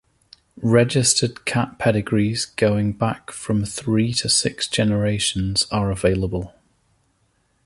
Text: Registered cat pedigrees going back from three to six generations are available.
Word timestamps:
Registered 0.63 1.45
cat 1.45 1.77
pedigrees 1.77 2.45
going 2.45 2.93
back 2.93 3.29
from 3.29 3.63
three 3.65 4.13
to 4.13 4.29
six 4.29 4.67
generations 4.67 5.67
are 5.71 5.91
available. 5.91 6.55